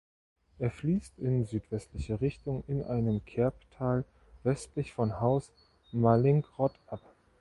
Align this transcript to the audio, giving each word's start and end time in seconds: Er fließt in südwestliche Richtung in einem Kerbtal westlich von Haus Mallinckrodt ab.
Er 0.57 0.71
fließt 0.71 1.19
in 1.19 1.45
südwestliche 1.45 2.21
Richtung 2.21 2.63
in 2.67 2.81
einem 2.81 3.23
Kerbtal 3.23 4.03
westlich 4.41 4.93
von 4.93 5.19
Haus 5.19 5.51
Mallinckrodt 5.91 6.73
ab. 6.87 7.01